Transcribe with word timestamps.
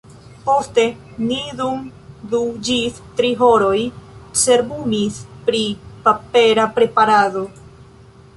Poste 0.45 0.83
ni 1.31 1.35
dum 1.59 1.83
du 2.31 2.39
ĝis 2.69 2.97
tri 3.19 3.29
horoj 3.43 3.75
cerbumis 4.45 5.21
pri 5.51 5.63
papera 6.09 6.67
preparado. 6.81 7.47